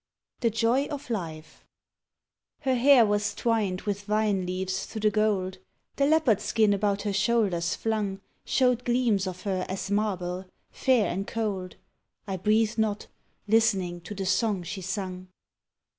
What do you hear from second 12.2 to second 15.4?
I breathed not listening to the song she sung.